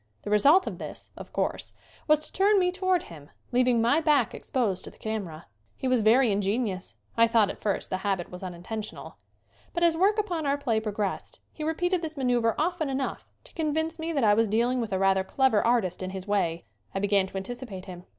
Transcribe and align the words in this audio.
The 0.23 0.31
result 0.31 0.65
of 0.65 0.79
this, 0.79 1.11
of 1.15 1.31
course, 1.31 1.73
was 2.07 2.25
to 2.25 2.33
turn 2.33 2.57
me 2.57 2.71
toward 2.71 3.03
him, 3.03 3.29
leaving 3.51 3.79
my 3.83 4.01
back 4.03 4.33
exposed 4.33 4.83
to 4.85 4.89
the 4.89 4.97
camera. 4.97 5.45
He 5.77 5.87
was 5.87 6.01
very 6.01 6.27
94 6.29 6.29
SCREEN 6.29 6.37
ACTING 6.37 6.61
ingenuous. 6.69 6.95
I 7.17 7.27
thought, 7.27 7.51
at 7.51 7.61
first, 7.61 7.91
the 7.91 7.97
habit 7.97 8.31
was 8.31 8.41
unintentional. 8.41 9.17
But 9.75 9.83
as 9.83 9.95
work 9.95 10.17
upon 10.17 10.47
our 10.47 10.57
play 10.57 10.79
progressed 10.79 11.39
he 11.51 11.63
repeated 11.63 12.01
this 12.01 12.17
maneuver 12.17 12.55
often 12.57 12.89
enough 12.89 13.27
to 13.43 13.53
con 13.53 13.75
vince 13.75 13.99
me 13.99 14.11
that 14.11 14.23
I 14.23 14.33
was 14.33 14.47
dealing 14.47 14.81
with 14.81 14.91
a 14.91 14.97
rather 14.97 15.23
clever 15.23 15.63
artist 15.63 16.01
in 16.01 16.09
his 16.09 16.27
way. 16.27 16.65
I 16.95 16.99
began 16.99 17.27
to 17.27 17.37
anticipate 17.37 17.85
him. 17.85 18.05